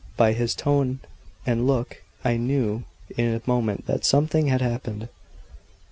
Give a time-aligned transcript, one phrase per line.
[0.17, 0.99] By his tone
[1.45, 2.85] and look I knew
[3.17, 5.09] in a moment that something had happened.